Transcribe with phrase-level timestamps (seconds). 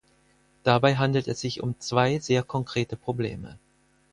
[0.63, 3.59] Dabei handelt es sich um zwei sehr konkrete Probleme.